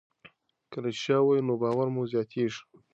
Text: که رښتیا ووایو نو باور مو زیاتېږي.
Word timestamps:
که 0.71 0.77
رښتیا 0.85 1.17
ووایو 1.21 1.45
نو 1.47 1.53
باور 1.61 1.87
مو 1.93 2.01
زیاتېږي. 2.11 2.61